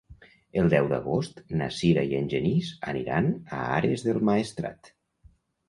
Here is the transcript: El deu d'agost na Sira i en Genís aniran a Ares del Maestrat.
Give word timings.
El 0.61 0.69
deu 0.73 0.87
d'agost 0.93 1.43
na 1.59 1.67
Sira 1.81 2.07
i 2.13 2.17
en 2.21 2.31
Genís 2.33 2.73
aniran 2.95 3.31
a 3.37 3.63
Ares 3.77 4.09
del 4.11 4.21
Maestrat. 4.33 4.95